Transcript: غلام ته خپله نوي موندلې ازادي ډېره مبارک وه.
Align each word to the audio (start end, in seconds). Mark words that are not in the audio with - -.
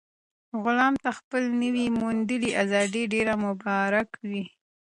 غلام 0.63 0.93
ته 1.03 1.09
خپله 1.17 1.49
نوي 1.63 1.87
موندلې 1.99 2.51
ازادي 2.63 3.03
ډېره 3.13 3.33
مبارک 3.45 4.09
وه. 4.29 4.43